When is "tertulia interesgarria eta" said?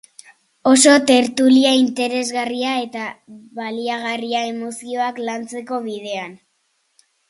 1.11-3.05